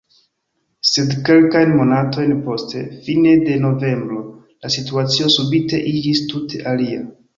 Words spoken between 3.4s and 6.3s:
de novembro, la situacio subite iĝis